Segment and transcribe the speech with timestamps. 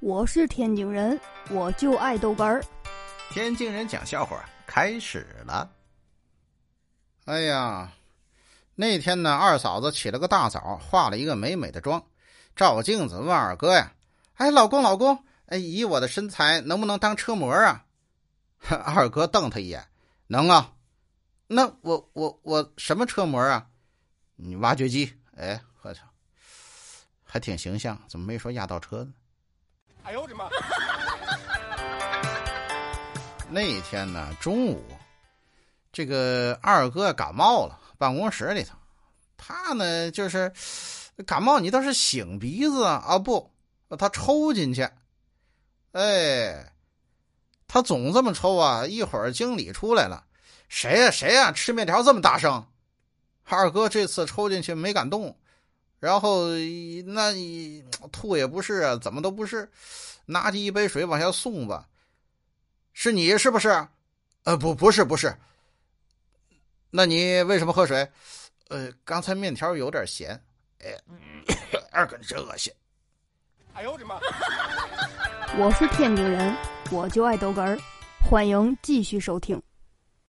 [0.00, 1.20] 我是天津人，
[1.50, 2.64] 我就爱豆干儿。
[3.30, 5.68] 天津人讲笑话开始了。
[7.24, 7.92] 哎呀，
[8.76, 12.00] 那天呢，二嫂子起了个大早，化了一个美美的妆，
[12.54, 13.92] 照镜子问二哥呀
[14.38, 17.84] ：“哎，老公，老公，哎，以我的身材能不能当车模啊？”
[18.70, 19.88] 二哥瞪他一眼
[20.28, 20.74] ：“能啊。
[21.48, 23.66] 那我我我什么车模啊？
[24.36, 25.12] 你挖掘机。
[25.36, 26.04] 哎，我操，
[27.24, 29.12] 还挺形象，怎么没说压倒车呢？”
[30.08, 30.48] 哎呦我的妈！
[33.50, 34.82] 那一天呢，中午，
[35.92, 38.74] 这个二哥感冒了，办公室里头，
[39.36, 40.50] 他呢就是
[41.26, 43.04] 感冒，你倒是擤鼻子啊？
[43.06, 43.52] 啊不，
[43.98, 44.88] 他抽进去，
[45.92, 46.72] 哎，
[47.66, 48.86] 他总这么抽啊！
[48.86, 50.24] 一会儿经理出来了，
[50.70, 51.52] 谁呀谁呀？
[51.52, 52.66] 吃面条这么大声？
[53.44, 55.38] 二哥这次抽进去没敢动。
[56.00, 56.48] 然后
[57.06, 59.68] 那你吐也不是啊，怎么都不是，
[60.26, 61.88] 拿起一杯水往下送吧。
[62.92, 63.68] 是你是不是？
[64.44, 65.34] 呃，不，不是，不是。
[66.90, 68.08] 那你为什么喝水？
[68.68, 70.40] 呃，刚才面条有点咸。
[70.80, 70.96] 哎，
[71.90, 72.72] 二哥你真恶心。
[73.74, 74.18] 哎呦我的妈！
[75.58, 76.56] 我是天津人，
[76.90, 77.78] 我就爱豆干儿，
[78.20, 79.60] 欢迎继续收听。